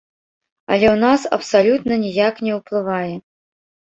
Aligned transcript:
Але 0.71 0.87
ў 0.91 0.93
нас 1.05 1.21
абсалютна 1.37 1.93
ніяк 2.05 2.35
не 2.47 2.53
ўплывае. 2.59 3.13